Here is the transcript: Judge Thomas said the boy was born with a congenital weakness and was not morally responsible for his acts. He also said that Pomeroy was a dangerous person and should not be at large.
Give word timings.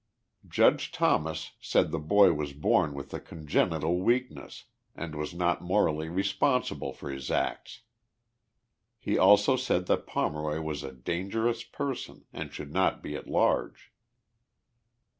Judge 0.47 0.91
Thomas 0.91 1.51
said 1.61 1.91
the 1.91 1.99
boy 1.99 2.33
was 2.33 2.53
born 2.53 2.95
with 2.95 3.13
a 3.13 3.19
congenital 3.19 3.99
weakness 4.01 4.63
and 4.95 5.13
was 5.13 5.31
not 5.31 5.61
morally 5.61 6.09
responsible 6.09 6.91
for 6.91 7.11
his 7.11 7.29
acts. 7.29 7.81
He 8.97 9.15
also 9.19 9.55
said 9.55 9.85
that 9.85 10.07
Pomeroy 10.07 10.59
was 10.59 10.81
a 10.81 10.91
dangerous 10.91 11.63
person 11.63 12.25
and 12.33 12.51
should 12.51 12.71
not 12.73 13.03
be 13.03 13.15
at 13.15 13.27
large. 13.27 13.93